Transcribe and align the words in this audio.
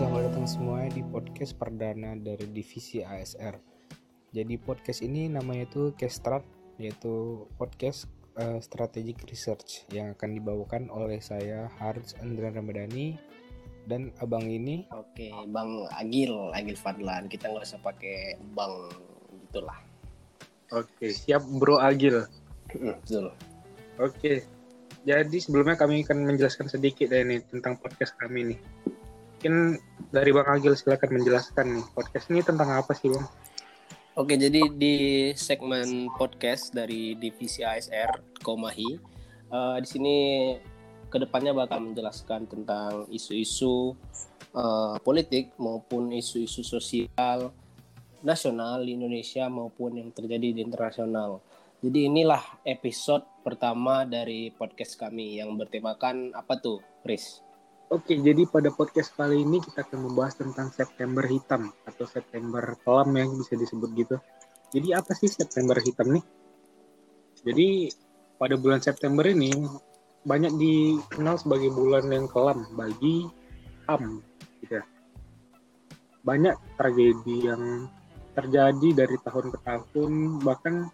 selamat 0.00 0.32
datang 0.32 0.48
semua 0.48 0.88
di 0.88 1.04
podcast 1.04 1.52
perdana 1.60 2.16
dari 2.16 2.48
divisi 2.48 3.04
ASR. 3.04 3.52
Jadi 4.32 4.56
podcast 4.56 5.04
ini 5.04 5.28
namanya 5.28 5.68
itu 5.68 5.92
Kestrat, 5.92 6.40
yaitu 6.80 7.44
podcast 7.60 8.08
uh, 8.40 8.56
strategic 8.64 9.20
research 9.28 9.84
yang 9.92 10.16
akan 10.16 10.40
dibawakan 10.40 10.88
oleh 10.88 11.20
saya 11.20 11.68
Haris 11.76 12.16
Andra 12.16 12.48
Ramadhani 12.48 13.20
dan 13.84 14.08
abang 14.24 14.48
ini. 14.48 14.88
Oke, 14.88 15.36
Bang 15.52 15.84
Agil, 15.92 16.32
Agil 16.56 16.80
Fadlan. 16.80 17.28
Kita 17.28 17.52
nggak 17.52 17.68
usah 17.68 17.84
pakai 17.84 18.40
Bang 18.56 18.88
gitulah. 19.52 19.84
Oke, 20.72 21.12
siap 21.12 21.44
Bro 21.44 21.76
Agil. 21.76 22.24
Hmm, 22.72 22.96
betul. 23.04 23.36
Oke, 24.00 24.48
jadi 25.04 25.36
sebelumnya 25.36 25.76
kami 25.76 26.08
akan 26.08 26.24
menjelaskan 26.24 26.72
sedikit 26.72 27.12
ya 27.12 27.20
nih 27.20 27.44
tentang 27.52 27.76
podcast 27.76 28.16
kami 28.16 28.56
nih. 28.56 28.60
Mungkin 29.40 29.80
dari 30.12 30.36
Bang 30.36 30.52
Agil 30.52 30.76
silakan 30.76 31.16
menjelaskan 31.16 31.80
nih 31.80 31.86
podcast 31.96 32.28
ini 32.28 32.44
tentang 32.44 32.76
apa 32.76 32.92
sih 32.92 33.08
Bang? 33.08 33.24
Oke, 34.20 34.36
jadi 34.36 34.68
di 34.68 34.96
segmen 35.32 36.12
podcast 36.12 36.76
dari 36.76 37.16
divisi 37.16 37.64
ASR 37.64 38.36
Komahi, 38.44 39.00
uh, 39.48 39.80
di 39.80 39.88
sini 39.88 40.16
ke 41.08 41.16
depannya 41.16 41.56
bakal 41.56 41.80
menjelaskan 41.80 42.52
tentang 42.52 43.08
isu-isu 43.08 43.96
uh, 44.52 45.00
politik 45.00 45.56
maupun 45.56 46.12
isu-isu 46.12 46.60
sosial 46.60 47.48
nasional 48.20 48.84
di 48.84 48.92
Indonesia 48.92 49.48
maupun 49.48 50.04
yang 50.04 50.12
terjadi 50.12 50.52
di 50.52 50.60
internasional. 50.60 51.40
Jadi 51.80 52.12
inilah 52.12 52.60
episode 52.68 53.24
pertama 53.40 54.04
dari 54.04 54.52
podcast 54.52 55.00
kami 55.00 55.40
yang 55.40 55.56
bertemakan 55.56 56.36
apa 56.36 56.60
tuh, 56.60 56.84
Riz? 57.08 57.40
Oke, 57.90 58.14
jadi 58.22 58.46
pada 58.46 58.70
podcast 58.70 59.10
kali 59.18 59.42
ini 59.42 59.58
kita 59.58 59.82
akan 59.82 60.06
membahas 60.06 60.38
tentang 60.38 60.70
September 60.70 61.26
Hitam 61.26 61.74
atau 61.82 62.06
September 62.06 62.62
Kelam 62.86 63.10
yang 63.18 63.34
bisa 63.34 63.58
disebut 63.58 63.90
gitu. 63.98 64.14
Jadi 64.70 64.94
apa 64.94 65.10
sih 65.10 65.26
September 65.26 65.74
Hitam 65.74 66.14
nih? 66.14 66.22
Jadi 67.42 67.90
pada 68.38 68.54
bulan 68.54 68.78
September 68.78 69.26
ini 69.26 69.50
banyak 70.22 70.54
dikenal 70.54 71.42
sebagai 71.42 71.74
bulan 71.74 72.06
yang 72.14 72.30
kelam 72.30 72.62
bagi 72.78 73.26
HAM 73.90 74.22
gitu 74.62 74.78
ya. 74.78 74.86
Banyak 76.22 76.78
tragedi 76.78 77.50
yang 77.50 77.90
terjadi 78.38 79.02
dari 79.02 79.18
tahun 79.18 79.50
ke 79.50 79.58
tahun 79.66 80.12
bahkan 80.46 80.86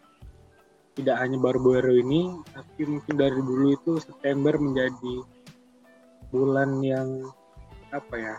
tidak 0.96 1.20
hanya 1.20 1.36
baru-baru 1.36 2.00
ini, 2.00 2.40
tapi 2.56 2.88
mungkin 2.88 3.20
dari 3.20 3.36
dulu 3.36 3.68
itu 3.68 4.00
September 4.00 4.56
menjadi 4.56 5.35
bulan 6.36 6.84
yang 6.84 7.24
apa 7.96 8.14
ya, 8.20 8.34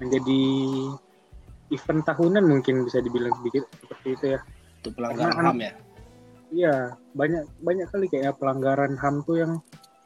menjadi 0.00 0.42
event 1.68 2.02
tahunan 2.08 2.44
mungkin 2.48 2.88
bisa 2.88 3.04
dibilang 3.04 3.36
sedikit 3.44 3.68
seperti 3.84 4.08
itu 4.16 4.24
ya. 4.36 4.40
Itu 4.80 4.88
pelanggaran 4.96 5.36
HAM 5.52 5.58
ya? 5.60 5.72
Iya, 6.52 6.76
banyak 7.12 7.44
banyak 7.60 7.86
kali 7.92 8.06
kayak 8.08 8.40
pelanggaran 8.40 8.96
HAM 8.96 9.24
tuh 9.28 9.36
yang 9.40 9.52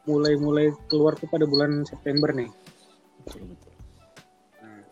mulai-mulai 0.07 0.75
keluar 0.87 1.15
tuh 1.19 1.31
pada 1.31 1.47
bulan 1.47 1.83
September 1.87 2.31
nih. 2.31 2.51
Nah, 4.63 4.83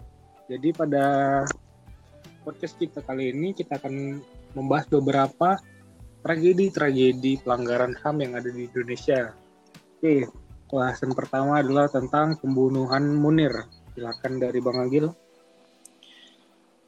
jadi 0.51 0.69
pada 0.75 1.05
podcast 2.43 2.75
kita 2.79 3.03
kali 3.03 3.31
ini 3.31 3.55
kita 3.55 3.79
akan 3.79 4.23
membahas 4.55 4.87
beberapa 4.91 5.59
tragedi-tragedi 6.27 7.45
pelanggaran 7.47 7.95
HAM 8.03 8.17
yang 8.23 8.33
ada 8.35 8.51
di 8.51 8.67
Indonesia. 8.67 9.31
Oke, 10.01 10.27
bahasan 10.75 11.15
pertama 11.15 11.63
adalah 11.63 11.87
tentang 11.87 12.35
pembunuhan 12.43 13.07
Munir. 13.15 13.71
Silakan 13.95 14.43
dari 14.43 14.59
Bang 14.59 14.83
Agil. 14.83 15.07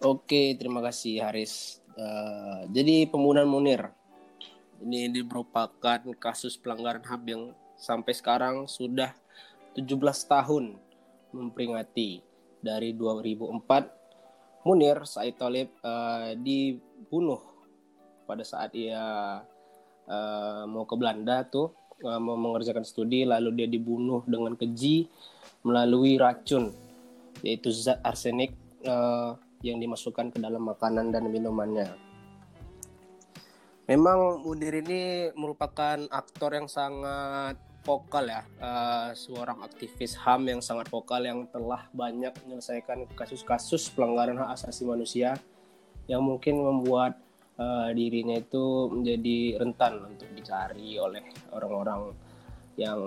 Oke, 0.02 0.58
terima 0.58 0.82
kasih 0.82 1.22
Haris. 1.22 1.78
Uh, 1.94 2.66
jadi 2.74 3.06
pembunuhan 3.06 3.46
Munir 3.46 3.94
ini, 4.82 5.06
ini 5.06 5.22
merupakan 5.22 6.02
kasus 6.18 6.58
pelanggaran 6.58 7.06
HAM 7.06 7.22
yang 7.30 7.42
sampai 7.78 8.12
sekarang 8.12 8.66
sudah 8.66 9.14
17 9.78 9.94
tahun 10.26 10.76
memperingati 11.30 12.20
dari 12.60 12.90
2004 12.90 14.66
Munir 14.66 15.06
Said 15.06 15.38
Talib 15.38 15.70
uh, 15.86 16.34
dibunuh 16.34 17.38
pada 18.26 18.42
saat 18.42 18.74
ia 18.74 18.98
uh, 20.10 20.62
mau 20.66 20.82
ke 20.82 20.94
Belanda 20.98 21.46
tuh 21.46 21.70
uh, 21.70 21.85
mau 22.04 22.36
mengerjakan 22.36 22.84
studi 22.84 23.24
lalu 23.24 23.64
dia 23.64 23.68
dibunuh 23.68 24.20
dengan 24.28 24.52
keji 24.52 25.08
melalui 25.64 26.20
racun 26.20 26.72
yaitu 27.40 27.72
zat 27.72 28.00
arsenik 28.04 28.52
uh, 28.84 29.36
yang 29.64 29.80
dimasukkan 29.80 30.32
ke 30.32 30.38
dalam 30.40 30.64
makanan 30.68 31.12
dan 31.12 31.28
minumannya. 31.28 31.88
Memang 33.86 34.42
Munir 34.42 34.82
ini 34.82 35.30
merupakan 35.38 35.94
aktor 36.10 36.58
yang 36.58 36.66
sangat 36.66 37.54
vokal 37.86 38.26
ya, 38.26 38.42
uh, 38.58 39.14
seorang 39.14 39.62
aktivis 39.62 40.18
HAM 40.18 40.50
yang 40.50 40.58
sangat 40.58 40.90
vokal 40.90 41.22
yang 41.22 41.46
telah 41.54 41.86
banyak 41.94 42.34
menyelesaikan 42.42 43.06
kasus-kasus 43.14 43.94
pelanggaran 43.94 44.42
hak 44.42 44.58
asasi 44.58 44.82
manusia 44.82 45.38
yang 46.10 46.18
mungkin 46.18 46.58
membuat 46.58 47.14
uh, 47.60 47.88
dirinya 47.92 48.36
itu 48.38 48.88
menjadi 48.92 49.60
rentan 49.60 50.16
untuk 50.16 50.28
dicari 50.32 50.96
oleh 51.00 51.24
orang-orang 51.52 52.12
yang 52.76 53.00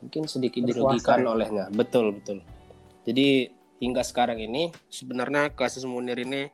mungkin 0.00 0.24
sedikit 0.28 0.64
dirugikan 0.64 1.24
ya. 1.24 1.28
olehnya. 1.32 1.64
Betul, 1.72 2.20
betul. 2.20 2.44
Jadi 3.04 3.48
hingga 3.80 4.00
sekarang 4.04 4.40
ini 4.40 4.72
sebenarnya 4.88 5.52
kasus 5.52 5.84
Munir 5.84 6.16
ini 6.16 6.48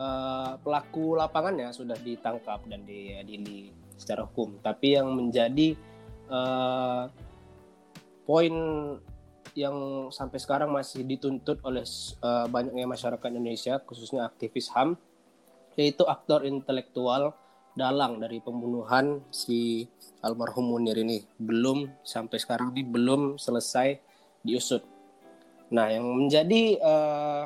uh, 0.00 0.56
pelaku 0.60 1.16
lapangannya 1.16 1.72
sudah 1.72 1.96
ditangkap 2.00 2.64
dan 2.68 2.84
diadili 2.84 3.72
secara 3.96 4.24
hukum. 4.24 4.60
Tapi 4.60 4.96
yang 4.96 5.12
menjadi 5.12 5.76
uh, 6.28 7.08
poin 8.24 8.54
yang 9.56 10.08
sampai 10.12 10.36
sekarang 10.36 10.68
masih 10.68 11.00
dituntut 11.08 11.64
oleh 11.64 11.80
uh, 12.20 12.44
banyaknya 12.44 12.84
masyarakat 12.84 13.28
Indonesia, 13.32 13.80
khususnya 13.80 14.28
aktivis 14.28 14.68
HAM, 14.68 15.00
yaitu 15.76 16.02
aktor 16.08 16.42
intelektual 16.48 17.36
dalang 17.76 18.16
dari 18.16 18.40
pembunuhan 18.40 19.20
si 19.28 19.84
almarhum 20.24 20.72
Munir 20.72 20.96
ini 20.96 21.20
belum 21.36 22.00
sampai 22.00 22.40
sekarang 22.40 22.72
ini 22.72 22.82
belum 22.88 23.36
selesai 23.36 24.00
diusut. 24.40 24.80
Nah, 25.70 25.92
yang 25.92 26.08
menjadi 26.08 26.80
uh, 26.80 27.44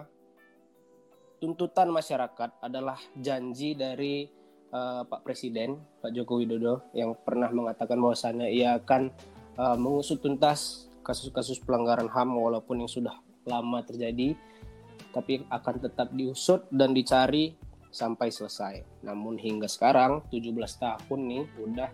tuntutan 1.42 1.90
masyarakat 1.90 2.62
adalah 2.62 3.00
janji 3.18 3.74
dari 3.74 4.30
uh, 4.70 5.02
Pak 5.02 5.26
Presiden 5.26 5.80
Pak 5.98 6.12
Joko 6.14 6.38
Widodo 6.38 6.92
yang 6.94 7.16
pernah 7.16 7.50
mengatakan 7.50 7.98
bahwasannya 7.98 8.52
ia 8.52 8.78
akan 8.78 9.10
uh, 9.58 9.76
mengusut 9.80 10.22
tuntas 10.22 10.86
kasus-kasus 11.00 11.58
pelanggaran 11.64 12.06
HAM 12.06 12.36
walaupun 12.36 12.84
yang 12.84 12.92
sudah 12.92 13.16
lama 13.48 13.80
terjadi 13.82 14.36
tapi 15.10 15.42
akan 15.48 15.74
tetap 15.80 16.12
diusut 16.14 16.68
dan 16.70 16.92
dicari 16.92 17.56
sampai 17.90 18.30
selesai. 18.30 19.02
Namun 19.02 19.36
hingga 19.36 19.66
sekarang 19.66 20.24
17 20.30 20.54
tahun 20.78 21.20
nih 21.26 21.44
udah 21.58 21.90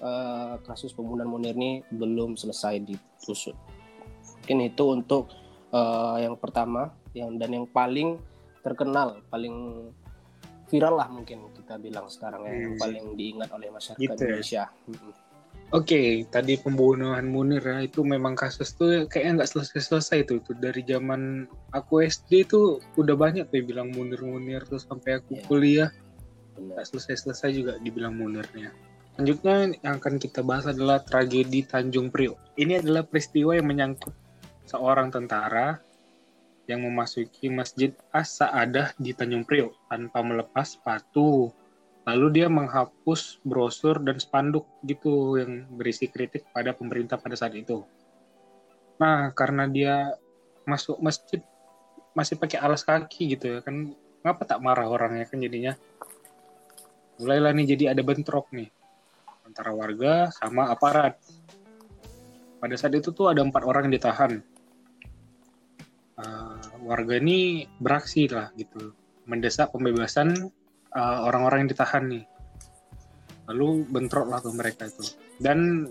uh, 0.00 0.54
kasus 0.62 0.94
pembunuhan 0.94 1.28
Munir 1.28 1.54
ini 1.58 1.82
belum 1.90 2.38
selesai 2.38 2.82
ditusut. 2.82 3.58
Mungkin 4.42 4.58
itu 4.62 4.84
untuk 4.90 5.34
uh, 5.74 6.16
yang 6.22 6.38
pertama 6.38 6.94
yang 7.14 7.34
dan 7.38 7.50
yang 7.54 7.66
paling 7.68 8.18
terkenal, 8.62 9.20
paling 9.28 9.88
viral 10.70 10.96
lah 10.96 11.08
mungkin 11.12 11.52
kita 11.52 11.76
bilang 11.76 12.08
sekarang 12.08 12.48
ya, 12.48 12.54
yang 12.56 12.74
hmm. 12.74 12.82
paling 12.82 13.06
diingat 13.14 13.50
oleh 13.52 13.68
masyarakat 13.68 14.00
gitu 14.00 14.14
ya? 14.16 14.26
Indonesia. 14.26 14.64
Oke, 15.72 15.96
okay, 15.96 16.08
tadi 16.28 16.60
pembunuhan 16.60 17.24
Munir 17.24 17.64
ya 17.64 17.80
itu 17.80 18.04
memang 18.04 18.36
kasus 18.36 18.76
tuh 18.76 19.08
kayaknya 19.08 19.42
nggak 19.42 19.50
selesai-selesai 19.56 20.28
itu. 20.28 20.32
Itu 20.44 20.52
dari 20.60 20.84
zaman 20.84 21.48
aku 21.72 22.04
SD 22.04 22.44
itu 22.44 22.84
udah 23.00 23.16
banyak 23.16 23.48
tuh 23.48 23.64
bilang 23.64 23.88
Munir-Munir 23.90 24.68
terus 24.68 24.84
sampai 24.84 25.18
aku 25.18 25.40
yeah. 25.40 25.44
kuliah 25.48 25.90
nggak 26.54 26.84
selesai-selesai 26.84 27.50
juga 27.50 27.72
dibilang 27.80 28.14
Munirnya. 28.14 28.70
Selanjutnya 29.14 29.78
yang 29.82 29.94
akan 30.02 30.14
kita 30.18 30.42
bahas 30.42 30.66
adalah 30.68 31.02
tragedi 31.02 31.64
Tanjung 31.64 32.10
Priok. 32.10 32.58
Ini 32.58 32.82
adalah 32.82 33.06
peristiwa 33.06 33.54
yang 33.54 33.66
menyangkut 33.66 34.14
seorang 34.66 35.10
tentara 35.14 35.78
yang 36.66 36.82
memasuki 36.82 37.52
Masjid 37.52 37.92
As-Sa'adah 38.10 38.96
di 38.96 39.14
Tanjung 39.14 39.44
Priok 39.44 39.86
tanpa 39.86 40.24
melepas 40.24 40.76
sepatu 40.76 41.52
Lalu 42.04 42.26
dia 42.36 42.46
menghapus 42.52 43.40
brosur 43.40 43.96
dan 44.04 44.20
spanduk 44.20 44.68
gitu 44.84 45.40
yang 45.40 45.64
berisi 45.72 46.04
kritik 46.04 46.44
pada 46.52 46.76
pemerintah 46.76 47.16
pada 47.16 47.32
saat 47.32 47.56
itu. 47.56 47.80
Nah, 49.00 49.32
karena 49.32 49.64
dia 49.64 50.12
masuk 50.68 51.00
masjid 51.00 51.40
masih 52.14 52.38
pakai 52.38 52.62
alas 52.62 52.86
kaki 52.86 53.34
gitu 53.36 53.58
ya 53.58 53.60
kan 53.60 53.90
ngapa 54.22 54.46
tak 54.46 54.62
marah 54.62 54.86
orangnya 54.86 55.24
kan 55.24 55.40
jadinya? 55.40 55.72
Mulailah 57.20 57.52
nih 57.56 57.66
jadi 57.74 57.84
ada 57.96 58.02
bentrok 58.04 58.52
nih 58.52 58.68
antara 59.44 59.72
warga 59.72 60.28
sama 60.32 60.68
aparat. 60.72 61.16
Pada 62.60 62.74
saat 62.80 62.96
itu 62.96 63.12
tuh 63.12 63.28
ada 63.28 63.44
empat 63.44 63.64
orang 63.64 63.88
yang 63.88 63.96
ditahan. 64.00 64.32
Uh, 66.14 66.56
warga 66.86 67.18
ini 67.18 67.66
beraksi 67.82 68.30
lah 68.30 68.54
gitu, 68.54 68.94
mendesak 69.26 69.74
pembebasan 69.74 70.52
uh, 70.94 71.18
orang-orang 71.26 71.66
yang 71.66 71.70
ditahan 71.74 72.04
nih. 72.08 72.24
Lalu 73.50 73.84
bentrok 73.90 74.30
lah 74.30 74.40
ke 74.40 74.48
mereka 74.54 74.88
itu. 74.88 75.04
Dan 75.36 75.90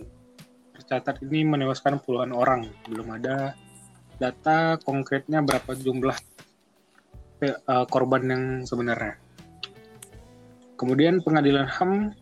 tercatat 0.73 1.21
ini 1.21 1.45
menewaskan 1.45 2.01
puluhan 2.01 2.33
orang. 2.33 2.65
Belum 2.89 3.13
ada 3.13 3.53
data 4.17 4.79
konkretnya 4.81 5.43
berapa 5.45 5.77
jumlah 5.77 6.17
uh, 7.69 7.85
korban 7.85 8.23
yang 8.25 8.43
sebenarnya. 8.65 9.19
Kemudian 10.79 11.21
pengadilan 11.21 11.69
HAM 11.69 12.17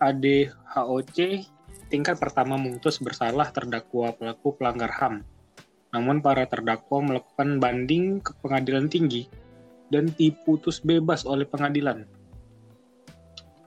ADHOC 0.00 1.46
tingkat 1.92 2.16
pertama 2.16 2.56
memutus 2.56 2.96
bersalah 2.98 3.52
terdakwa 3.52 4.16
pelaku 4.16 4.56
pelanggar 4.56 4.90
HAM. 4.96 5.22
Namun 5.92 6.24
para 6.24 6.48
terdakwa 6.48 7.04
melakukan 7.04 7.60
banding 7.60 8.24
ke 8.24 8.32
pengadilan 8.40 8.88
tinggi 8.88 9.28
dan 9.92 10.08
diputus 10.16 10.80
bebas 10.80 11.28
oleh 11.28 11.44
pengadilan. 11.44 12.08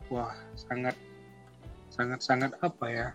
Wah, 0.10 0.34
sangat 0.58 0.98
sangat 1.94 2.20
sangat 2.26 2.52
apa 2.66 2.86
ya? 2.90 3.08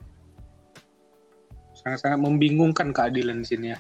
Sangat-sangat 1.75 2.23
membingungkan 2.23 2.95
keadilan 2.95 3.43
di 3.43 3.47
sini 3.51 3.67
ya. 3.75 3.79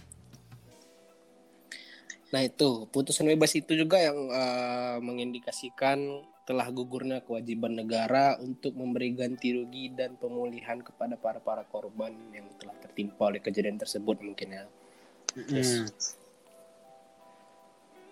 Nah 2.30 2.42
itu 2.42 2.90
putusan 2.90 3.30
bebas 3.30 3.54
itu 3.54 3.74
juga 3.78 4.02
yang 4.02 4.18
uh, 4.30 4.98
mengindikasikan 4.98 6.26
telah 6.46 6.66
gugurnya 6.74 7.22
kewajiban 7.22 7.78
negara 7.78 8.34
untuk 8.42 8.74
memberi 8.74 9.14
ganti 9.14 9.54
rugi 9.54 9.94
dan 9.94 10.18
pemulihan 10.18 10.82
kepada 10.82 11.14
para 11.14 11.38
para 11.38 11.62
korban 11.70 12.10
yang 12.34 12.50
telah 12.58 12.74
tertimpa 12.82 13.30
oleh 13.30 13.38
kejadian 13.38 13.78
tersebut 13.78 14.18
mungkin 14.18 14.58
ya. 14.58 14.64
Hmm. 15.38 15.86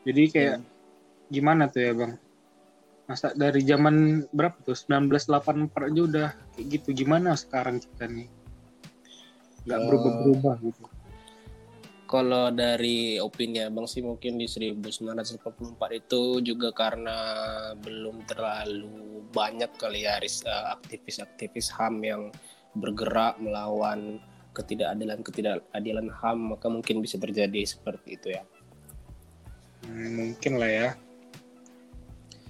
Jadi 0.06 0.22
kayak 0.30 0.62
hmm. 0.62 0.77
Gimana 1.28 1.68
tuh 1.68 1.80
ya 1.84 1.92
bang? 1.94 2.12
Masa 3.08 3.32
dari 3.32 3.64
zaman 3.64 4.28
berapa 4.32 4.60
tuh 4.64 4.76
1984 4.76 5.88
aja 5.88 6.00
udah 6.04 6.28
kayak 6.56 6.66
gitu 6.76 6.88
gimana 6.92 7.32
sekarang 7.36 7.80
kita 7.80 8.04
nih? 8.04 8.28
Gak 9.64 9.80
berubah-berubah 9.84 10.54
gitu 10.64 10.84
kalau 12.08 12.48
dari 12.48 13.20
opini 13.20 13.60
abang 13.60 13.84
sih 13.84 14.00
mungkin 14.00 14.40
di 14.40 14.48
1944 14.48 15.44
itu 15.92 16.40
juga 16.40 16.72
karena 16.72 17.16
belum 17.76 18.24
terlalu 18.24 19.28
banyak 19.28 19.76
kali 19.76 20.08
ya 20.08 20.16
eh, 20.16 20.64
aktivis-aktivis 20.72 21.68
HAM 21.76 22.00
yang 22.00 22.22
bergerak 22.72 23.36
melawan 23.36 24.24
ketidakadilan 24.56 25.20
ketidakadilan 25.20 26.08
HAM 26.08 26.56
maka 26.56 26.66
mungkin 26.72 27.04
bisa 27.04 27.20
terjadi 27.20 27.60
seperti 27.68 28.16
itu 28.16 28.28
ya. 28.32 28.42
Hmm, 29.84 30.10
mungkin 30.16 30.52
lah 30.56 30.72
ya. 30.72 30.90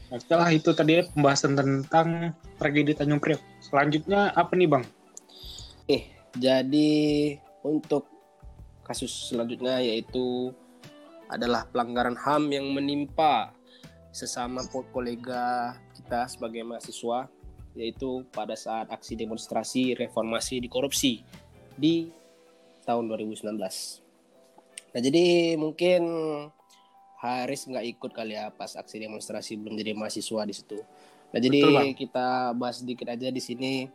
Setelah 0.09 0.49
itu 0.49 0.73
tadi 0.73 1.05
pembahasan 1.13 1.53
tentang 1.53 2.33
tragedi 2.57 2.97
Tanjung 2.97 3.21
Priok. 3.21 3.41
Selanjutnya 3.61 4.33
apa 4.33 4.57
nih 4.57 4.69
bang? 4.69 4.85
Eh, 5.85 6.09
jadi 6.33 6.91
untuk 7.61 8.09
kasus 8.89 9.29
selanjutnya 9.29 9.85
yaitu 9.85 10.57
adalah 11.29 11.69
pelanggaran 11.69 12.17
HAM 12.17 12.49
yang 12.49 12.73
menimpa 12.73 13.53
sesama 14.09 14.65
kolega 14.69 15.77
kita 15.93 16.25
sebagai 16.25 16.65
mahasiswa 16.65 17.29
yaitu 17.77 18.25
pada 18.33 18.57
saat 18.57 18.89
aksi 18.89 19.13
demonstrasi 19.13 19.93
reformasi 19.93 20.57
di 20.57 20.69
korupsi 20.73 21.21
di 21.77 22.09
tahun 22.89 23.13
2019. 23.13 23.45
Nah 24.89 25.01
jadi 25.05 25.55
mungkin 25.61 26.03
Haris 27.19 27.67
nggak 27.67 27.99
ikut 27.99 28.11
kali 28.15 28.39
ya 28.39 28.55
pas 28.55 28.79
aksi 28.79 29.03
demonstrasi 29.03 29.59
belum 29.59 29.75
jadi 29.75 29.93
mahasiswa 29.99 30.43
di 30.47 30.55
situ. 30.55 30.79
Nah 31.35 31.41
jadi 31.43 31.61
Betul, 31.61 31.99
kita 31.99 32.55
bahas 32.55 32.81
sedikit 32.81 33.11
aja 33.11 33.29
di 33.29 33.43
sini 33.43 33.91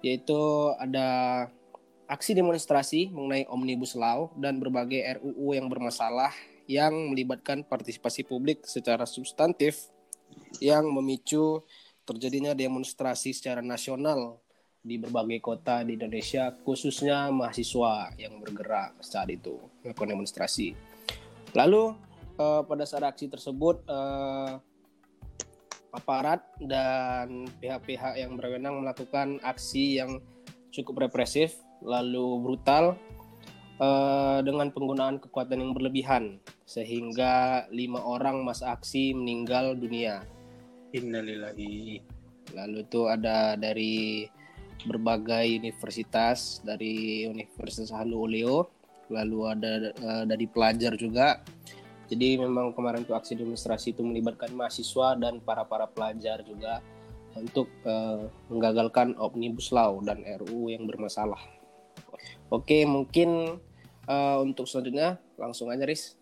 yaitu 0.00 0.40
ada 0.80 1.46
aksi 2.08 2.32
demonstrasi 2.32 3.12
mengenai 3.12 3.44
Omnibus 3.48 3.94
Law 3.94 4.32
dan 4.34 4.58
berbagai 4.58 5.00
RUU 5.20 5.54
yang 5.54 5.68
bermasalah 5.68 6.32
yang 6.64 7.12
melibatkan 7.12 7.62
partisipasi 7.62 8.24
publik 8.24 8.64
secara 8.64 9.04
substantif 9.04 9.92
yang 10.58 10.88
memicu 10.88 11.60
terjadinya 12.02 12.56
demonstrasi 12.56 13.36
secara 13.36 13.60
nasional 13.60 14.42
di 14.82 14.98
berbagai 14.98 15.38
kota 15.38 15.86
di 15.86 15.94
Indonesia 15.94 16.50
khususnya 16.66 17.30
mahasiswa 17.30 18.10
yang 18.18 18.42
bergerak 18.42 18.98
saat 18.98 19.30
itu 19.30 19.54
melakukan 19.86 20.18
demonstrasi. 20.18 20.74
Lalu 21.54 21.94
uh, 22.38 22.62
pada 22.64 22.84
saat 22.84 23.04
aksi 23.04 23.28
tersebut 23.28 23.82
uh, 23.88 24.60
aparat 25.92 26.40
dan 26.56 27.44
pihak-pihak 27.60 28.16
yang 28.16 28.40
berwenang 28.40 28.80
melakukan 28.80 29.36
aksi 29.44 30.00
yang 30.00 30.24
cukup 30.72 31.04
represif 31.08 31.60
lalu 31.84 32.40
brutal 32.40 32.96
uh, 33.82 34.40
dengan 34.40 34.72
penggunaan 34.72 35.20
kekuatan 35.20 35.60
yang 35.60 35.72
berlebihan 35.76 36.40
sehingga 36.64 37.66
lima 37.68 38.00
orang 38.00 38.40
masa 38.40 38.72
aksi 38.72 39.12
meninggal 39.12 39.76
dunia. 39.76 40.24
Innalillahi. 40.96 42.00
Lalu 42.56 42.84
itu 42.84 43.00
ada 43.08 43.56
dari 43.56 44.28
berbagai 44.84 45.62
universitas 45.62 46.60
dari 46.64 47.24
Universitas 47.28 47.94
Halu 47.94 48.28
Oleo, 48.28 48.68
lalu 49.08 49.38
ada 49.46 49.92
uh, 50.00 50.24
dari 50.26 50.46
pelajar 50.48 50.96
juga. 50.98 51.40
Jadi 52.12 52.36
memang 52.36 52.76
kemarin 52.76 53.08
tuh 53.08 53.16
aksi 53.16 53.40
demonstrasi 53.40 53.96
itu 53.96 54.04
melibatkan 54.04 54.52
mahasiswa 54.52 55.16
dan 55.16 55.40
para 55.40 55.64
para 55.64 55.88
pelajar 55.88 56.44
juga 56.44 56.84
untuk 57.32 57.72
uh, 57.88 58.28
menggagalkan 58.52 59.16
omnibus 59.16 59.72
law 59.72 59.96
dan 60.04 60.20
RUU 60.20 60.68
yang 60.68 60.84
bermasalah. 60.84 61.40
Oke, 62.52 62.84
mungkin 62.84 63.56
uh, 64.04 64.38
untuk 64.44 64.68
selanjutnya 64.68 65.16
langsung 65.40 65.72
aja, 65.72 65.88
Riz. 65.88 66.20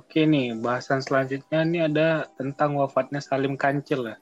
Oke 0.00 0.24
nih, 0.24 0.56
bahasan 0.56 1.04
selanjutnya 1.04 1.60
ini 1.60 1.84
ada 1.84 2.24
tentang 2.40 2.80
wafatnya 2.80 3.20
Salim 3.20 3.60
Kancil 3.60 4.00
ya. 4.08 4.16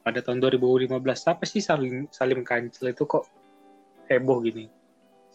Pada 0.00 0.24
tahun 0.24 0.40
2015. 0.40 0.96
Apa 1.28 1.44
sih 1.44 1.60
Salim, 1.60 2.08
Salim 2.08 2.40
Kancil 2.40 2.88
itu 2.88 3.04
kok 3.04 3.28
heboh 4.08 4.40
gini? 4.40 4.72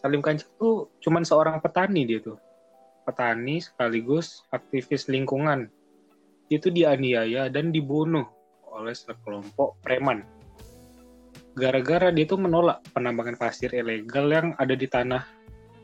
Salim 0.02 0.18
Kancil 0.18 0.50
itu 0.50 0.90
cuman 1.06 1.22
seorang 1.22 1.62
petani 1.62 2.02
dia 2.02 2.18
tuh. 2.18 2.49
Petani 3.10 3.58
sekaligus 3.58 4.46
aktivis 4.54 5.10
lingkungan. 5.10 5.66
Itu 6.46 6.70
dianiaya 6.70 7.50
dan 7.50 7.74
dibunuh 7.74 8.30
oleh 8.70 8.94
sekelompok 8.94 9.82
preman 9.82 10.22
gara-gara 11.58 12.14
dia 12.14 12.26
tuh 12.26 12.38
menolak 12.38 12.80
penambangan 12.94 13.34
pasir 13.34 13.68
ilegal 13.74 14.30
yang 14.30 14.46
ada 14.56 14.74
di 14.78 14.86
tanah 14.86 15.26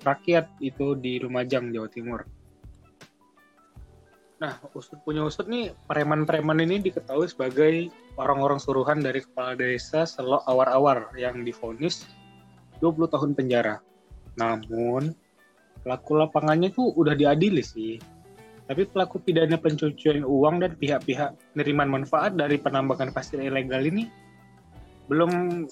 rakyat 0.07 0.47
itu 0.63 0.95
di 0.95 1.19
Lumajang, 1.19 1.75
Jawa 1.75 1.89
Timur. 1.91 2.21
Nah, 4.37 4.61
usut 4.77 5.01
punya 5.03 5.25
usut 5.25 5.49
nih, 5.49 5.73
preman-preman 5.89 6.61
ini 6.61 6.79
diketahui 6.79 7.27
sebagai 7.27 7.89
orang-orang 8.21 8.61
suruhan 8.61 9.01
dari 9.01 9.25
kepala 9.25 9.57
desa 9.57 10.05
Selok 10.05 10.45
Awar-Awar 10.45 11.17
yang 11.17 11.41
difonis 11.43 12.05
20 12.85 13.09
tahun 13.09 13.33
penjara. 13.33 13.81
Namun, 14.37 15.17
pelaku 15.87 16.19
lapangannya 16.19 16.75
tuh 16.75 16.91
udah 16.99 17.15
diadili 17.15 17.63
sih. 17.63 17.95
Tapi 18.67 18.83
pelaku 18.91 19.23
pidana 19.23 19.55
pencucian 19.55 20.27
uang 20.27 20.59
dan 20.59 20.75
pihak-pihak 20.75 21.55
penerimaan 21.55 22.03
manfaat 22.03 22.35
dari 22.35 22.59
penambangan 22.59 23.15
pasir 23.15 23.39
ilegal 23.39 23.79
ini 23.87 24.11
belum 25.07 25.63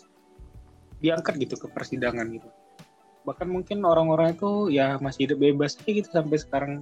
diangkat 1.03 1.35
gitu 1.43 1.59
ke 1.59 1.67
persidangan 1.75 2.31
gitu. 2.31 2.47
Bahkan 3.27 3.51
mungkin 3.51 3.83
orang-orang 3.83 4.39
itu 4.39 4.71
ya 4.71 4.95
masih 5.03 5.27
hidup 5.27 5.43
bebas 5.43 5.75
aja 5.83 5.91
gitu 5.91 6.09
sampai 6.15 6.39
sekarang 6.39 6.73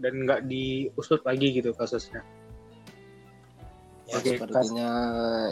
dan 0.00 0.24
nggak 0.24 0.48
diusut 0.48 1.20
lagi 1.28 1.52
gitu 1.52 1.76
kasusnya. 1.76 2.24
Ya 4.08 4.16
Oke, 4.16 4.40
sepertinya 4.40 4.90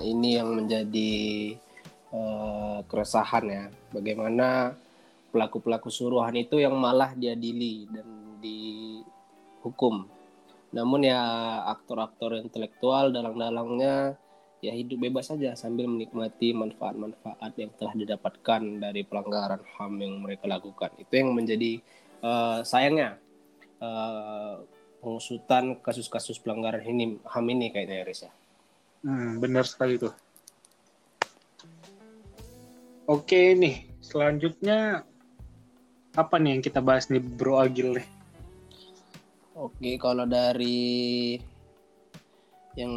kas... 0.00 0.08
ini 0.08 0.40
yang 0.40 0.48
menjadi 0.56 1.12
uh, 2.16 2.80
keresahan 2.88 3.44
ya. 3.44 3.64
Bagaimana 3.92 4.72
pelaku-pelaku 5.30 5.88
suruhan 5.88 6.34
itu 6.36 6.58
yang 6.58 6.74
malah 6.76 7.14
diadili 7.14 7.86
dan 7.90 8.06
dihukum 8.42 10.06
namun 10.70 11.02
ya 11.02 11.22
aktor-aktor 11.66 12.38
intelektual 12.38 13.10
dalang-dalangnya 13.10 14.14
ya 14.60 14.76
hidup 14.76 15.02
bebas 15.02 15.32
saja 15.32 15.56
sambil 15.58 15.88
menikmati 15.90 16.54
manfaat-manfaat 16.54 17.52
yang 17.58 17.72
telah 17.74 17.94
didapatkan 17.96 18.62
dari 18.78 19.02
pelanggaran 19.02 19.64
HAM 19.64 19.92
yang 19.98 20.14
mereka 20.20 20.46
lakukan. 20.46 20.92
Itu 21.00 21.16
yang 21.16 21.32
menjadi 21.32 21.80
uh, 22.20 22.60
sayangnya 22.60 23.16
uh, 23.80 24.60
pengusutan 25.00 25.80
kasus-kasus 25.80 26.38
pelanggaran 26.38 26.84
ini 26.84 27.18
HAM 27.24 27.46
ini 27.50 27.72
kayaknya 27.72 28.04
Riz 28.04 28.28
ya. 28.28 28.32
Hmm, 29.00 29.40
benar 29.40 29.64
sekali 29.64 29.96
itu. 29.96 30.12
Oke 33.08 33.58
nih, 33.58 33.90
selanjutnya 33.98 35.02
apa 36.20 36.36
nih 36.36 36.58
yang 36.58 36.62
kita 36.62 36.84
bahas 36.84 37.08
nih 37.08 37.24
Bro 37.24 37.56
Agil 37.56 37.96
nih? 37.96 38.08
Oke, 39.56 39.96
kalau 40.00 40.24
dari 40.24 41.36
yang 42.78 42.94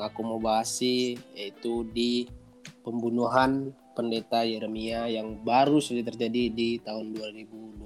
aku 0.00 0.20
mau 0.24 0.40
bahas 0.40 0.80
sih 0.80 1.14
yaitu 1.36 1.84
di 1.92 2.24
pembunuhan 2.82 3.70
pendeta 3.92 4.42
Yeremia 4.42 5.06
yang 5.12 5.36
baru 5.44 5.78
saja 5.78 6.02
terjadi 6.08 6.48
di 6.48 6.80
tahun 6.80 7.12
2020. 7.14 7.84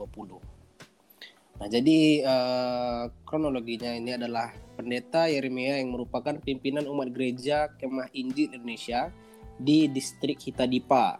Nah, 1.57 1.69
jadi 1.73 1.99
uh, 2.23 3.05
kronologinya 3.25 3.97
ini 3.97 4.15
adalah 4.15 4.53
pendeta 4.77 5.27
Yeremia 5.27 5.81
yang 5.81 5.93
merupakan 5.93 6.37
pimpinan 6.37 6.85
umat 6.87 7.11
gereja 7.11 7.73
Kemah 7.81 8.13
Injil 8.13 8.53
Indonesia 8.53 9.09
di 9.57 9.89
distrik 9.89 10.37
Hitadipa 10.37 11.17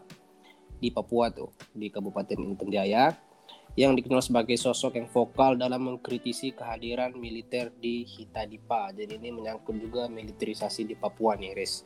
di 0.77 0.93
Papua 0.93 1.33
tuh, 1.33 1.53
di 1.73 1.89
Kabupaten 1.89 2.39
Intan 2.41 2.69
Jaya 2.69 3.13
yang 3.77 3.93
dikenal 3.93 4.25
sebagai 4.25 4.57
sosok 4.57 4.97
yang 4.97 5.09
vokal 5.13 5.61
dalam 5.61 5.85
mengkritisi 5.85 6.57
kehadiran 6.57 7.13
militer 7.13 7.69
di 7.77 8.09
Hitadipa. 8.09 8.89
Jadi 8.97 9.21
ini 9.21 9.29
menyangkut 9.29 9.77
juga 9.77 10.09
militerisasi 10.09 10.89
di 10.89 10.97
Papua 10.97 11.37
nih, 11.37 11.53
Riz. 11.53 11.85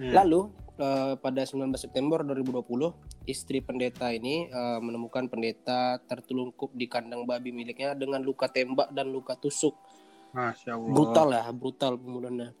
Hmm. 0.00 0.08
Lalu 0.08 0.48
uh, 0.80 1.20
pada 1.20 1.44
19 1.44 1.68
September 1.76 2.24
2020, 2.24 3.28
istri 3.28 3.60
pendeta 3.60 4.08
ini 4.08 4.48
uh, 4.48 4.80
menemukan 4.80 5.28
pendeta 5.28 6.00
tertelungkup 6.08 6.72
di 6.72 6.88
kandang 6.88 7.28
babi 7.28 7.52
miliknya 7.52 7.92
dengan 7.92 8.24
luka 8.24 8.48
tembak 8.48 8.88
dan 8.96 9.12
luka 9.12 9.36
tusuk. 9.36 9.76
Masya 10.32 10.80
Allah. 10.80 10.92
Brutal 10.96 11.28
ya, 11.28 11.44
brutal 11.52 11.92
pembunuhannya. 12.00 12.56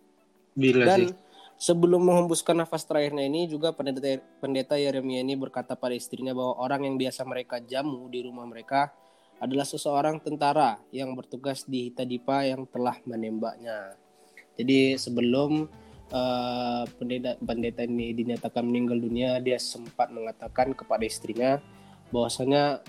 Bila 0.52 0.84
dan 0.84 1.08
sih 1.08 1.31
Sebelum 1.60 2.02
menghembuskan 2.02 2.58
nafas 2.58 2.82
terakhirnya 2.82 3.22
ini 3.22 3.46
juga 3.46 3.70
pendeta, 3.70 4.18
pendeta 4.42 4.74
Yeremia 4.74 5.22
ini 5.22 5.38
berkata 5.38 5.78
pada 5.78 5.94
istrinya 5.94 6.34
bahwa 6.34 6.58
orang 6.58 6.90
yang 6.90 6.96
biasa 6.98 7.22
mereka 7.22 7.62
jamu 7.62 8.10
di 8.10 8.26
rumah 8.26 8.42
mereka 8.44 8.90
adalah 9.38 9.66
seseorang 9.66 10.22
tentara 10.22 10.78
yang 10.94 11.14
bertugas 11.18 11.66
di 11.66 11.90
Hitadipa 11.90 12.46
yang 12.46 12.66
telah 12.66 12.98
menembaknya. 13.06 13.98
Jadi 14.54 14.98
sebelum 14.98 15.66
uh, 16.14 16.84
pendeta 16.98 17.34
pendeta 17.42 17.82
ini 17.82 18.14
dinyatakan 18.14 18.62
meninggal 18.62 19.02
dunia, 19.02 19.38
dia 19.42 19.58
sempat 19.58 20.10
mengatakan 20.14 20.74
kepada 20.74 21.02
istrinya 21.02 21.58
bahwasanya 22.10 22.82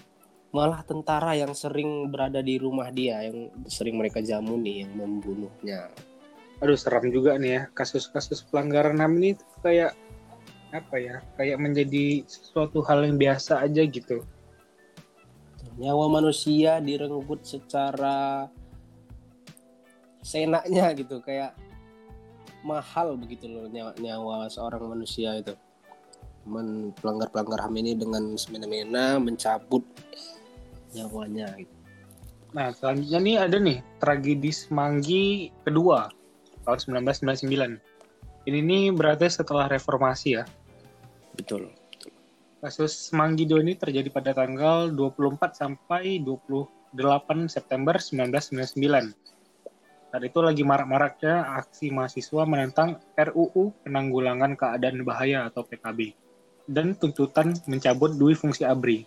malah 0.54 0.86
tentara 0.86 1.34
yang 1.34 1.58
sering 1.58 2.14
berada 2.14 2.38
di 2.46 2.62
rumah 2.62 2.94
dia 2.94 3.26
yang 3.26 3.50
sering 3.66 3.98
mereka 3.98 4.22
jamu 4.22 4.54
nih 4.62 4.86
yang 4.86 4.94
membunuhnya 4.94 5.90
aduh 6.64 6.80
seram 6.80 7.04
juga 7.12 7.36
nih 7.36 7.52
ya 7.52 7.62
kasus-kasus 7.76 8.48
pelanggaran 8.48 8.96
HAM 8.96 9.20
ini 9.20 9.36
kayak 9.60 9.92
apa 10.72 10.96
ya 10.96 11.20
kayak 11.36 11.60
menjadi 11.60 12.24
sesuatu 12.24 12.80
hal 12.88 13.04
yang 13.04 13.20
biasa 13.20 13.60
aja 13.60 13.84
gitu. 13.84 14.24
Nyawa 15.76 16.08
manusia 16.08 16.80
direnggut 16.80 17.44
secara 17.44 18.48
seenaknya 20.24 20.96
gitu 20.96 21.20
kayak 21.20 21.52
mahal 22.64 23.20
begitu 23.20 23.52
loh 23.52 23.68
nyawa, 23.68 23.92
nyawa 24.00 24.48
seorang 24.48 24.88
manusia 24.88 25.36
itu. 25.36 25.52
Men 26.48 26.96
pelanggar 26.96 27.28
pelanggar 27.28 27.60
ham 27.60 27.76
ini 27.76 27.92
dengan 27.92 28.40
semena-mena 28.40 29.20
mencabut 29.20 29.84
nyawanya 30.96 31.60
gitu. 31.60 31.76
Nah 32.56 32.72
selanjutnya 32.72 33.20
nih 33.20 33.36
ada 33.36 33.58
nih 33.60 33.78
tragedi 34.00 34.52
Semanggi 34.56 35.52
kedua 35.68 36.23
tahun 36.64 37.04
1999. 37.04 37.80
Ini 38.44 38.60
nih 38.60 38.92
berarti 38.92 39.28
setelah 39.32 39.72
reformasi 39.72 40.40
ya. 40.40 40.44
Betul. 41.36 41.72
Kasus 42.64 43.12
Manggido 43.12 43.60
ini 43.60 43.76
terjadi 43.76 44.08
pada 44.08 44.32
tanggal 44.32 44.88
24 44.92 45.52
sampai 45.52 46.24
28 46.24 47.52
September 47.52 48.00
1999. 48.00 49.12
Saat 50.14 50.24
itu 50.24 50.40
lagi 50.46 50.64
marak-maraknya 50.64 51.58
aksi 51.60 51.90
mahasiswa 51.90 52.44
menentang 52.46 53.02
RUU 53.18 53.74
Penanggulangan 53.82 54.54
Keadaan 54.54 55.02
Bahaya 55.04 55.50
atau 55.50 55.66
PKB 55.66 56.14
dan 56.70 56.96
tuntutan 56.96 57.58
mencabut 57.68 58.16
dui 58.16 58.38
fungsi 58.38 58.64
ABRI. 58.64 59.04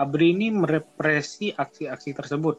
ABRI 0.00 0.26
ini 0.30 0.48
merepresi 0.54 1.52
aksi-aksi 1.52 2.10
tersebut 2.16 2.56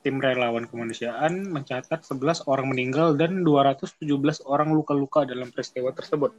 tim 0.00 0.16
relawan 0.16 0.64
kemanusiaan 0.64 1.48
mencatat 1.52 2.04
11 2.04 2.48
orang 2.48 2.72
meninggal 2.72 3.16
dan 3.16 3.44
217 3.44 4.00
orang 4.48 4.72
luka-luka 4.72 5.28
dalam 5.28 5.52
peristiwa 5.52 5.92
tersebut. 5.92 6.32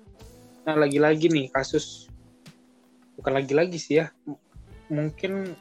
Nah, 0.66 0.76
lagi-lagi 0.78 1.30
nih 1.30 1.54
kasus 1.54 2.10
bukan 3.18 3.38
lagi-lagi 3.38 3.78
sih 3.78 4.02
ya. 4.02 4.10
Mungkin 4.90 5.54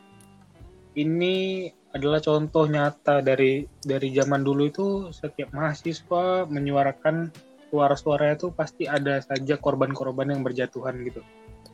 ini 0.97 1.69
adalah 1.91 2.23
contoh 2.23 2.71
nyata 2.71 3.21
dari 3.21 3.67
dari 3.83 4.15
zaman 4.15 4.47
dulu 4.47 4.63
itu 4.65 4.87
setiap 5.11 5.51
mahasiswa 5.51 6.47
menyuarakan 6.47 7.35
suara-suaranya 7.71 8.35
itu 8.39 8.49
pasti 8.55 8.87
ada 8.87 9.19
saja 9.23 9.59
korban-korban 9.59 10.35
yang 10.35 10.43
berjatuhan 10.43 11.03
gitu 11.07 11.23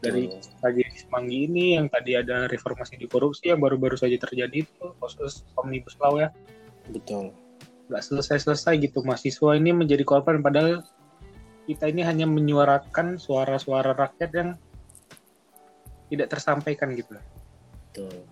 dari 0.00 0.29
lagi 0.61 0.83
Semanggi 0.97 1.49
ini 1.49 1.65
yang 1.81 1.88
tadi 1.88 2.17
ada 2.17 2.47
reformasi 2.49 3.00
di 3.00 3.09
korupsi 3.09 3.49
yang 3.49 3.61
baru-baru 3.61 3.97
saja 3.97 4.17
terjadi 4.21 4.65
itu 4.65 4.85
proses 5.00 5.45
omnibus 5.57 5.97
law 6.00 6.21
ya. 6.21 6.29
Betul. 6.93 7.33
Nggak 7.88 8.03
selesai-selesai 8.03 8.76
gitu 8.83 9.00
mahasiswa 9.07 9.57
ini 9.57 9.73
menjadi 9.73 10.05
korban 10.05 10.43
padahal 10.45 10.85
kita 11.67 11.91
ini 11.91 12.07
hanya 12.07 12.26
menyuarakan 12.29 13.19
suara-suara 13.19 13.97
rakyat 13.97 14.31
yang 14.37 14.50
tidak 16.07 16.29
tersampaikan 16.31 16.95
gitu. 16.95 17.19
Betul. 17.91 18.23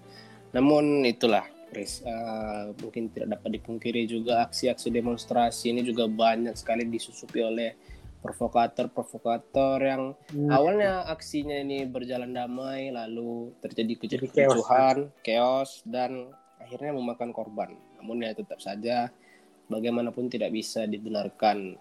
Namun 0.54 1.02
itulah 1.02 1.42
Chris 1.74 1.98
uh, 2.06 2.70
mungkin 2.78 3.10
tidak 3.10 3.34
dapat 3.34 3.58
dipungkiri 3.58 4.06
juga 4.06 4.46
aksi-aksi 4.46 4.94
demonstrasi 4.94 5.74
ini 5.74 5.82
juga 5.82 6.06
banyak 6.06 6.54
sekali 6.54 6.86
disusupi 6.86 7.42
oleh 7.42 7.74
provokator-provokator 8.24 9.78
yang 9.84 10.16
hmm. 10.32 10.48
awalnya 10.48 11.04
aksinya 11.12 11.60
ini 11.60 11.84
berjalan 11.84 12.32
damai 12.32 12.88
lalu 12.88 13.52
terjadi 13.60 14.00
kericuhan, 14.00 15.12
chaos 15.20 15.84
dan 15.84 16.32
akhirnya 16.56 16.96
memakan 16.96 17.36
korban. 17.36 17.76
Namun 18.00 18.24
ya 18.24 18.32
tetap 18.32 18.64
saja 18.64 19.12
bagaimanapun 19.68 20.32
tidak 20.32 20.56
bisa 20.56 20.88
dibenarkan 20.88 21.76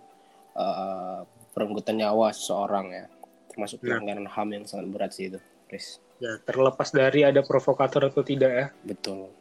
uh, 0.60 1.24
perenggutan 1.56 2.04
nyawa 2.04 2.36
seseorang 2.36 2.92
ya, 2.92 3.06
termasuk 3.48 3.80
nah. 3.80 3.96
pelanggaran 3.96 4.28
HAM 4.28 4.50
yang 4.52 4.66
sangat 4.68 4.88
berat 4.92 5.12
sih 5.16 5.32
itu, 5.32 5.40
Chris. 5.72 6.04
Ya, 6.20 6.36
terlepas 6.44 6.92
dari 6.92 7.24
ada 7.24 7.40
provokator 7.40 8.12
atau 8.12 8.24
tidak 8.24 8.52
ya. 8.52 8.68
Betul. 8.84 9.32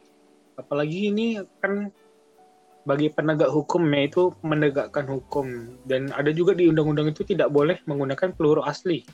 Apalagi 0.55 1.11
ini 1.11 1.39
kan 1.59 1.91
bagi 2.83 3.07
penegak 3.07 3.51
hukum 3.51 3.87
yaitu 3.95 4.35
menegakkan 4.43 5.07
hukum 5.07 5.79
dan 5.87 6.11
ada 6.11 6.35
juga 6.35 6.51
di 6.51 6.67
undang-undang 6.67 7.11
itu 7.11 7.23
tidak 7.23 7.47
boleh 7.51 7.79
menggunakan 7.87 8.35
peluru 8.35 8.63
asli 8.63 9.07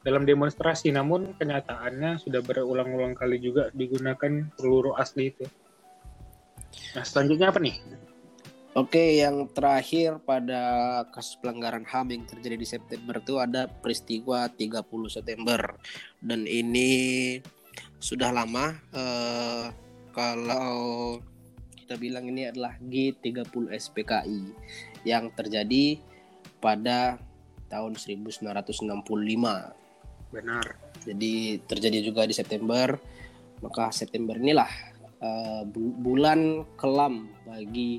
dalam 0.00 0.24
demonstrasi 0.24 0.88
namun 0.88 1.36
kenyataannya 1.36 2.16
sudah 2.16 2.40
berulang-ulang 2.40 3.12
kali 3.12 3.36
juga 3.36 3.68
digunakan 3.76 4.48
peluru 4.56 4.96
asli 4.96 5.28
itu. 5.28 5.44
Nah 6.96 7.04
selanjutnya 7.04 7.52
apa 7.52 7.60
nih? 7.60 7.76
Oke, 8.78 9.18
yang 9.18 9.50
terakhir 9.50 10.22
pada 10.22 11.02
kasus 11.10 11.34
pelanggaran 11.42 11.82
HAM 11.82 12.14
yang 12.14 12.22
terjadi 12.22 12.54
di 12.54 12.62
September 12.62 13.18
itu 13.18 13.42
ada 13.42 13.66
peristiwa 13.66 14.46
30 14.46 14.86
September 15.10 15.74
dan 16.22 16.46
ini 16.46 16.88
sudah 17.98 18.30
lama 18.30 18.70
uh, 18.94 19.74
kalau 20.14 21.18
kita 21.90 21.98
bilang 21.98 22.30
ini 22.30 22.46
adalah 22.46 22.78
G30 22.78 23.66
SPKI 23.74 24.54
yang 25.02 25.26
terjadi 25.34 25.98
pada 26.62 27.18
tahun 27.66 27.98
1965. 27.98 28.94
Benar. 30.30 30.66
Jadi 31.02 31.58
terjadi 31.66 31.98
juga 31.98 32.30
di 32.30 32.34
September. 32.38 32.94
Maka 33.58 33.90
September 33.90 34.38
inilah 34.38 34.70
uh, 35.18 35.66
bulan 35.74 36.62
kelam 36.78 37.26
bagi 37.42 37.98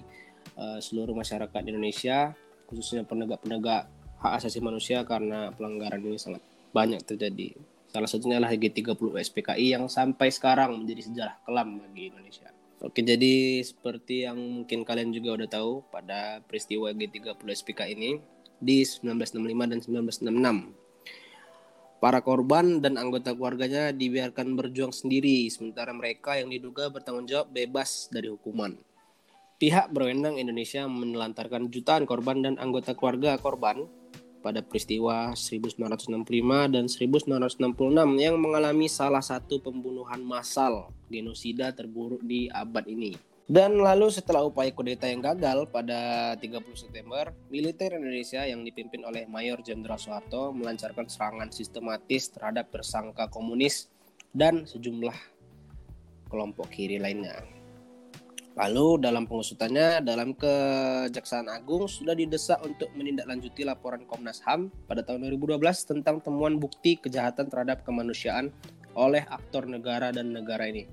uh, 0.55 0.79
seluruh 0.79 1.11
masyarakat 1.11 1.59
Indonesia, 1.67 2.31
khususnya 2.71 3.03
penegak-penegak 3.03 3.91
hak 4.23 4.33
asasi 4.39 4.63
manusia 4.63 5.03
karena 5.03 5.51
pelanggaran 5.51 5.99
ini 5.99 6.15
sangat 6.15 6.39
banyak 6.71 7.03
terjadi. 7.03 7.59
Salah 7.91 8.07
satunya 8.07 8.39
adalah 8.39 8.55
G30 8.55 9.19
SPKI 9.19 9.75
yang 9.75 9.91
sampai 9.91 10.31
sekarang 10.31 10.79
menjadi 10.79 11.11
sejarah 11.11 11.35
kelam 11.43 11.83
bagi 11.83 12.07
Indonesia. 12.07 12.60
Oke, 12.81 13.05
jadi 13.05 13.61
seperti 13.61 14.25
yang 14.25 14.41
mungkin 14.41 14.81
kalian 14.81 15.13
juga 15.13 15.37
udah 15.37 15.49
tahu 15.53 15.85
pada 15.93 16.41
peristiwa 16.49 16.89
G30 16.89 17.37
SPK 17.37 17.93
ini 17.93 18.17
di 18.57 18.81
1965 18.81 19.69
dan 19.69 19.79
1966. 19.85 22.01
Para 22.01 22.25
korban 22.25 22.81
dan 22.81 22.97
anggota 22.97 23.37
keluarganya 23.37 23.93
dibiarkan 23.93 24.57
berjuang 24.57 24.89
sendiri, 24.89 25.45
sementara 25.53 25.93
mereka 25.93 26.41
yang 26.41 26.49
diduga 26.49 26.89
bertanggung 26.89 27.29
jawab 27.29 27.53
bebas 27.53 28.09
dari 28.09 28.33
hukuman. 28.33 28.73
Pihak 29.61 29.93
berwenang 29.93 30.41
Indonesia 30.41 30.89
menelantarkan 30.89 31.69
jutaan 31.69 32.09
korban 32.09 32.41
dan 32.41 32.57
anggota 32.57 32.97
keluarga 32.97 33.37
korban 33.37 33.85
pada 34.41 34.65
peristiwa 34.65 35.37
1965 35.37 36.73
dan 36.73 36.85
1966 36.89 38.17
yang 38.17 38.35
mengalami 38.41 38.89
salah 38.89 39.21
satu 39.21 39.61
pembunuhan 39.61 40.19
massal 40.25 40.89
genosida 41.07 41.69
terburuk 41.71 42.19
di 42.25 42.49
abad 42.49 42.89
ini. 42.89 43.13
Dan 43.51 43.83
lalu 43.83 44.07
setelah 44.07 44.47
upaya 44.47 44.71
kudeta 44.71 45.11
yang 45.11 45.19
gagal 45.19 45.67
pada 45.69 46.33
30 46.39 46.71
September, 46.71 47.35
militer 47.51 47.99
Indonesia 47.99 48.47
yang 48.47 48.63
dipimpin 48.63 49.03
oleh 49.03 49.27
Mayor 49.27 49.59
Jenderal 49.59 49.99
Soeharto 49.99 50.55
melancarkan 50.55 51.11
serangan 51.11 51.51
sistematis 51.51 52.31
terhadap 52.31 52.71
tersangka 52.71 53.27
komunis 53.27 53.91
dan 54.31 54.63
sejumlah 54.63 55.15
kelompok 56.31 56.71
kiri 56.71 56.95
lainnya. 56.95 57.60
Lalu 58.51 58.99
dalam 58.99 59.23
pengusutannya, 59.23 60.03
dalam 60.03 60.35
Kejaksaan 60.35 61.47
Agung 61.47 61.87
sudah 61.87 62.11
didesak 62.11 62.59
untuk 62.67 62.91
menindaklanjuti 62.99 63.63
laporan 63.63 64.03
Komnas 64.03 64.43
HAM 64.43 64.67
pada 64.91 64.99
tahun 65.07 65.23
2012 65.31 65.55
tentang 65.87 66.19
temuan 66.19 66.59
bukti 66.59 66.99
kejahatan 66.99 67.47
terhadap 67.47 67.87
kemanusiaan 67.87 68.51
oleh 68.91 69.23
aktor 69.31 69.63
negara 69.71 70.11
dan 70.11 70.35
negara 70.35 70.67
ini 70.67 70.83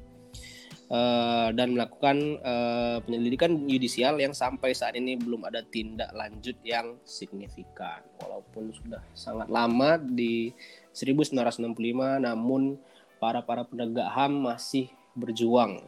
uh, 0.87 1.51
dan 1.51 1.75
melakukan 1.75 2.39
uh, 2.47 3.03
penyelidikan 3.03 3.67
yudisial 3.67 4.15
yang 4.23 4.31
sampai 4.31 4.71
saat 4.71 4.95
ini 4.95 5.19
belum 5.19 5.43
ada 5.43 5.67
tindak 5.67 6.15
lanjut 6.15 6.55
yang 6.63 6.95
signifikan. 7.03 8.07
Walaupun 8.23 8.71
sudah 8.71 9.03
sangat 9.19 9.51
lama 9.51 9.99
di 9.99 10.55
1965 10.95 11.75
namun 12.23 12.79
para 13.19 13.43
para 13.43 13.67
penegak 13.67 14.09
HAM 14.15 14.47
masih 14.47 14.87
berjuang 15.19 15.83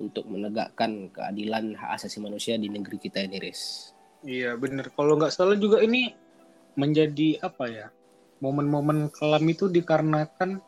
untuk 0.00 0.26
menegakkan 0.26 1.10
keadilan 1.14 1.78
hak 1.78 2.00
asasi 2.00 2.18
manusia 2.18 2.58
di 2.58 2.66
negeri 2.66 2.98
kita 2.98 3.22
ini, 3.22 3.38
Riz. 3.38 3.94
Iya, 4.24 4.56
benar. 4.58 4.90
Kalau 4.94 5.20
nggak 5.20 5.34
salah 5.34 5.54
juga 5.54 5.84
ini 5.84 6.14
menjadi 6.74 7.38
apa 7.44 7.64
ya? 7.70 7.86
Momen-momen 8.42 9.08
kelam 9.14 9.44
itu 9.46 9.70
dikarenakan 9.70 10.58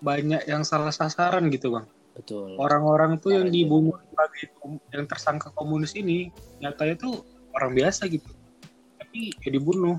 banyak 0.00 0.46
yang 0.48 0.64
salah 0.64 0.94
sasaran 0.94 1.50
gitu, 1.52 1.74
Bang 1.76 1.88
Betul. 2.20 2.58
Orang-orang 2.58 3.16
tuh 3.16 3.32
yang 3.38 3.48
dibunuh 3.48 3.96
sebagai 4.10 4.52
yang 4.92 5.06
tersangka 5.06 5.48
komunis 5.54 5.94
ini 5.94 6.28
nyatanya 6.58 6.98
tuh 6.98 7.22
orang 7.54 7.72
biasa 7.72 8.10
gitu. 8.10 8.28
Tapi 8.98 9.32
ya 9.40 9.48
dibunuh. 9.48 9.96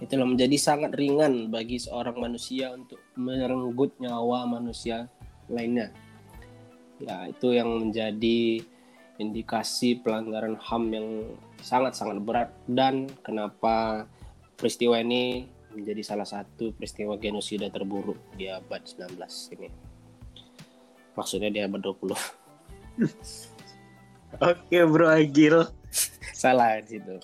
Itulah 0.00 0.28
menjadi 0.28 0.56
sangat 0.60 0.92
ringan 0.96 1.48
bagi 1.48 1.80
seorang 1.80 2.16
manusia 2.20 2.72
untuk 2.72 3.00
merenggut 3.16 3.96
nyawa 4.00 4.44
manusia 4.48 5.08
lainnya. 5.52 5.92
Ya, 6.96 7.28
itu 7.28 7.52
yang 7.52 7.68
menjadi 7.76 8.64
indikasi 9.20 10.00
pelanggaran 10.00 10.56
HAM 10.56 10.84
yang 10.92 11.08
sangat-sangat 11.60 12.20
berat. 12.24 12.50
Dan 12.64 13.08
kenapa 13.20 14.06
peristiwa 14.56 15.00
ini 15.00 15.48
menjadi 15.76 16.00
salah 16.00 16.24
satu 16.24 16.72
peristiwa 16.72 17.20
genosida 17.20 17.68
terburuk 17.68 18.16
di 18.36 18.48
abad 18.48 18.80
19 18.84 19.16
ini? 19.56 19.68
Maksudnya 21.16 21.48
dia 21.48 21.64
abad 21.64 21.80
20 21.80 22.12
oke 24.52 24.78
bro 24.88 25.08
Agil. 25.08 25.64
Salah 26.36 26.76
di 26.84 27.00
situ 27.00 27.16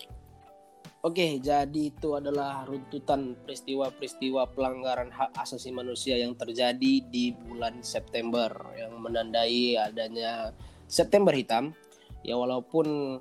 Oke, 1.03 1.43
jadi 1.43 1.91
itu 1.91 2.15
adalah 2.15 2.63
runtutan 2.63 3.35
peristiwa-peristiwa 3.43 4.55
pelanggaran 4.55 5.11
hak 5.11 5.35
asasi 5.35 5.75
manusia 5.75 6.15
yang 6.15 6.39
terjadi 6.39 7.03
di 7.03 7.35
bulan 7.35 7.83
September 7.83 8.47
yang 8.79 9.03
menandai 9.03 9.75
adanya 9.75 10.55
September 10.87 11.35
hitam. 11.35 11.75
Ya 12.23 12.39
walaupun 12.39 13.19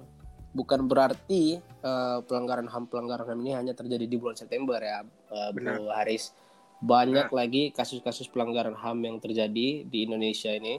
bukan 0.53 0.85
berarti 0.85 1.57
uh, 1.81 2.21
pelanggaran 2.21 2.69
HAM 2.69 2.85
pelanggaran 2.85 3.25
HAM 3.25 3.41
ini 3.41 3.57
hanya 3.57 3.73
terjadi 3.73 4.05
di 4.05 4.13
bulan 4.13 4.37
September 4.37 4.77
ya, 4.77 5.01
uh, 5.33 5.49
Bro 5.49 5.89
Haris 5.89 6.37
banyak 6.85 7.29
nah. 7.29 7.37
lagi 7.45 7.73
kasus-kasus 7.73 8.29
pelanggaran 8.29 8.77
HAM 8.77 9.05
yang 9.05 9.17
terjadi 9.17 9.89
di 9.89 9.97
Indonesia 10.05 10.53
ini 10.53 10.77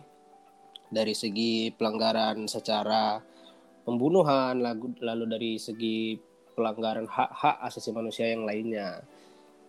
dari 0.86 1.18
segi 1.18 1.74
pelanggaran 1.74 2.46
secara 2.46 3.18
pembunuhan 3.82 4.58
lalu 5.02 5.24
dari 5.26 5.52
segi 5.58 6.30
pelanggaran 6.52 7.08
hak-hak 7.08 7.56
asasi 7.64 7.90
manusia 7.90 8.28
yang 8.28 8.44
lainnya. 8.44 9.02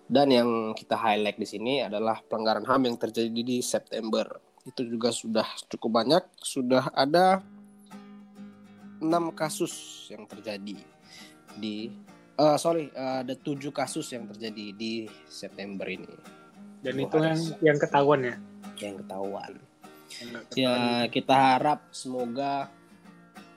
Dan 0.04 0.30
yang 0.30 0.50
kita 0.76 1.00
highlight 1.00 1.40
di 1.40 1.48
sini 1.48 1.74
adalah 1.82 2.20
pelanggaran 2.20 2.68
HAM 2.68 2.92
yang 2.92 2.98
terjadi 3.00 3.42
di 3.42 3.64
September. 3.64 4.28
Itu 4.68 4.84
juga 4.84 5.16
sudah 5.16 5.48
cukup 5.72 6.04
banyak. 6.04 6.24
Sudah 6.44 6.92
ada 6.92 7.40
enam 9.04 9.36
kasus 9.36 10.08
yang 10.08 10.24
terjadi 10.28 10.80
di 11.60 11.92
uh, 12.40 12.56
sorry 12.56 12.88
uh, 12.96 13.22
ada 13.22 13.36
tujuh 13.36 13.76
kasus 13.76 14.08
yang 14.16 14.28
terjadi 14.32 14.72
di 14.76 15.08
September 15.28 15.88
ini. 15.88 16.08
Dan 16.84 17.00
itu 17.00 17.16
yang 17.20 17.40
yang 17.64 17.78
ketahuan 17.80 18.20
ya? 18.24 18.36
Yang 18.80 18.96
ketahuan. 19.04 19.52
Ya 20.54 21.08
kita 21.10 21.58
harap 21.58 21.90
semoga 21.90 22.70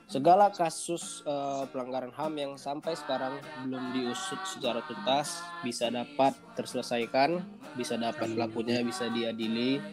segala 0.07 0.47
kasus 0.55 1.19
uh, 1.27 1.67
pelanggaran 1.67 2.15
HAM 2.15 2.33
yang 2.39 2.53
sampai 2.55 2.95
sekarang 2.95 3.43
belum 3.67 3.91
diusut 3.91 4.39
secara 4.47 4.79
tuntas 4.87 5.43
bisa 5.67 5.91
dapat 5.91 6.31
terselesaikan, 6.55 7.43
bisa 7.75 7.99
dapat 7.99 8.31
pelakunya 8.31 8.79
bisa 8.87 9.11
diadili 9.11 9.83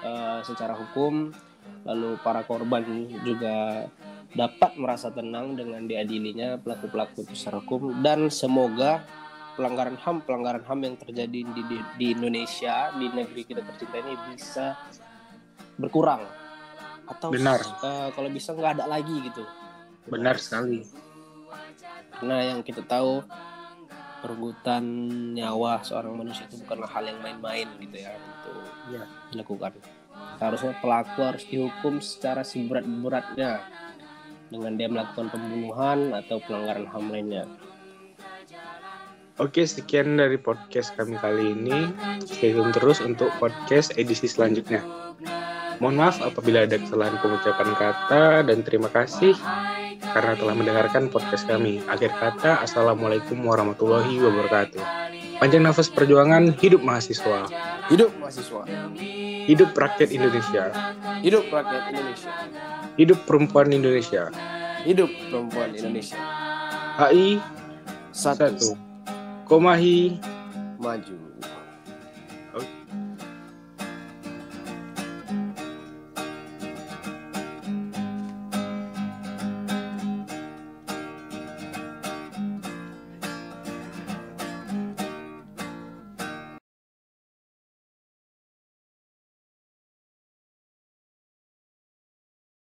uh, 0.00 0.40
secara 0.40 0.72
hukum, 0.72 1.28
lalu 1.84 2.16
para 2.24 2.40
korban 2.48 3.04
juga 3.20 3.84
dapat 4.32 4.80
merasa 4.80 5.12
tenang 5.12 5.52
dengan 5.52 5.84
diadilinya 5.84 6.56
pelaku-pelaku 6.56 7.28
secara 7.36 7.60
hukum. 7.60 8.00
Dan 8.00 8.32
semoga 8.32 9.04
pelanggaran 9.60 10.00
HAM 10.00 10.24
pelanggaran 10.24 10.64
HAM 10.64 10.80
yang 10.88 10.96
terjadi 10.96 11.40
di, 11.44 11.62
di, 11.68 11.78
di 12.00 12.06
Indonesia 12.16 12.96
di 12.96 13.12
negeri 13.12 13.44
kita 13.44 13.60
tercinta 13.60 14.00
ini 14.00 14.14
bisa 14.32 14.72
berkurang 15.76 16.39
atau 17.10 17.28
benar 17.34 17.60
uh, 17.82 18.08
kalau 18.14 18.30
bisa 18.30 18.54
nggak 18.54 18.80
ada 18.80 18.86
lagi 18.86 19.14
gitu 19.26 19.42
benar 20.06 20.38
sekali 20.38 20.86
karena 22.16 22.54
yang 22.54 22.60
kita 22.62 22.86
tahu 22.86 23.24
perbuatan 24.20 24.84
nyawa 25.34 25.80
seorang 25.80 26.12
manusia 26.14 26.44
itu 26.46 26.60
bukanlah 26.60 26.90
hal 26.92 27.08
yang 27.08 27.18
main-main 27.24 27.68
gitu 27.80 27.96
ya 27.98 28.14
untuk 28.14 28.62
ya. 28.92 29.04
dilakukan 29.32 29.72
harusnya 30.40 30.72
pelaku 30.80 31.18
harus 31.24 31.44
dihukum 31.48 32.00
secara 32.00 32.44
seberat-beratnya 32.44 33.64
dengan 34.50 34.74
dia 34.76 34.88
melakukan 34.90 35.30
pembunuhan 35.30 36.10
atau 36.12 36.42
pelanggaran 36.42 36.84
HAM 36.90 37.06
lainnya. 37.08 37.44
Oke, 39.40 39.64
sekian 39.64 40.20
dari 40.20 40.36
podcast 40.36 40.92
kami 41.00 41.16
kali 41.16 41.56
ini. 41.56 41.88
Stay 42.28 42.52
tune 42.52 42.76
terus 42.76 43.00
untuk 43.00 43.32
podcast 43.40 43.96
edisi 43.96 44.28
selanjutnya. 44.28 44.84
Mohon 45.80 45.96
maaf 45.96 46.20
apabila 46.20 46.68
ada 46.68 46.76
kesalahan 46.76 47.16
pengucapan 47.24 47.72
kata 47.72 48.44
dan 48.44 48.60
terima 48.60 48.92
kasih 48.92 49.32
karena 50.12 50.36
telah 50.36 50.52
mendengarkan 50.52 51.08
podcast 51.08 51.48
kami. 51.48 51.80
Akhir 51.88 52.12
kata, 52.20 52.60
Assalamualaikum 52.60 53.40
warahmatullahi 53.40 54.20
wabarakatuh. 54.20 54.84
Panjang 55.40 55.64
nafas 55.64 55.88
perjuangan, 55.88 56.52
hidup 56.60 56.84
mahasiswa. 56.84 57.48
Hidup 57.88 58.12
mahasiswa. 58.20 58.68
Hidup 59.48 59.72
rakyat 59.72 60.12
Indonesia. 60.12 60.68
Hidup 61.24 61.48
rakyat 61.48 61.82
Indonesia. 61.96 62.32
Hidup 63.00 63.18
perempuan 63.24 63.72
Indonesia. 63.72 64.28
Hidup 64.84 65.08
perempuan 65.32 65.72
Indonesia. 65.72 66.20
HI 67.00 67.40
satu. 68.12 68.52
satu. 68.52 68.68
Komahi 69.48 70.20
maju. 70.76 71.16